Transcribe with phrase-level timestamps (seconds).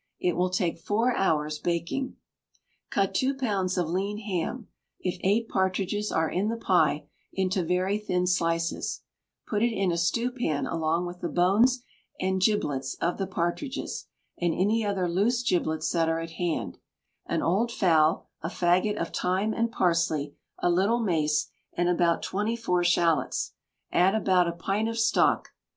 [0.19, 2.15] It will take four hours baking.
[2.89, 4.67] Cut two pounds of lean ham
[4.99, 9.01] (if eight partridges are in the pie) into very thin slices,
[9.45, 11.83] put it in a stewpan along with the bones
[12.19, 14.07] and giblets of the partridges,
[14.39, 16.79] and any other loose giblets that are at hand,
[17.27, 22.55] an old fowl, a faggot of thyme and parsley, a little mace, and about twenty
[22.55, 23.53] four shalots:
[23.91, 25.49] add about a pint of stock.